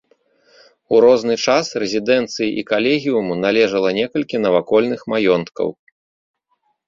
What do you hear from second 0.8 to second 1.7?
У розны час